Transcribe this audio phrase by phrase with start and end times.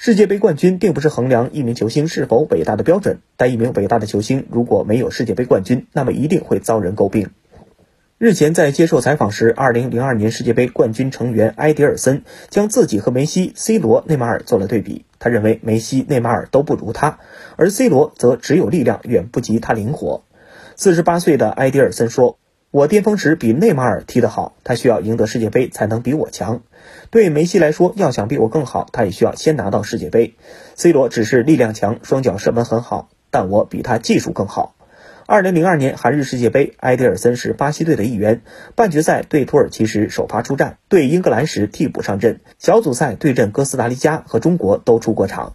[0.00, 7.30] 世界杯冠军并不是衡量一名球星是否伟大的标准，但一名伟大的球星如果没有世界杯冠军，那么一定会遭人诟病。
[8.16, 15.04] 日前在接受采访时，2002年世界杯冠军成员埃迪尔森将自己和梅西、C 罗、内马尔做了对比。
[15.18, 17.18] 他认为梅西、内马尔都不如他，
[17.56, 20.22] 而 C 罗则只有力量，远不及他灵活。
[20.76, 22.38] 48岁的埃迪尔森说。
[22.70, 26.60] 我巅峰时比内马尔踢得好，他需要赢得世界杯才能比我强。
[27.08, 30.34] 对梅西来说，要想比我更好，他也需要先拿到世界杯。
[30.74, 34.74] C 罗只是力量强，双脚射门很好，但我比他技术更好。
[35.24, 38.42] 二零零二年韩日世界杯，埃迪尔森是巴西队的一员。
[38.74, 42.40] 半决赛对土耳其时首发出战，对英格兰时替补上阵。
[42.58, 45.54] 小组赛对阵哥斯达黎加和中国都出过场。